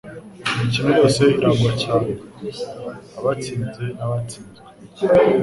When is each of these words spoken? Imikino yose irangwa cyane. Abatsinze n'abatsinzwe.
Imikino 0.51 0.89
yose 0.99 1.21
irangwa 1.37 1.71
cyane. 1.83 2.11
Abatsinze 3.19 3.83
n'abatsinzwe. 3.97 4.67